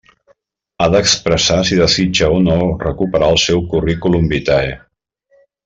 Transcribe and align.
Ha 0.79 0.85
d'expressar 0.95 1.57
si 1.67 1.77
desitja 1.81 2.31
o 2.37 2.39
no 2.47 2.57
recuperar 2.87 3.29
el 3.37 3.39
seu 3.45 3.63
curriculum 3.75 4.27
vitae. 4.35 4.77